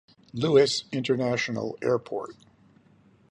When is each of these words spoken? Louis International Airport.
Louis 0.33 0.83
International 0.91 1.77
Airport. 1.83 2.33